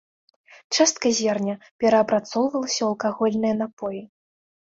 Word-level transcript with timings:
Частка 0.77 1.07
зерня 1.19 1.55
перапрацоўвалася 1.83 2.75
ў 2.85 2.87
алкагольныя 2.91 3.55
напоі. 3.61 4.01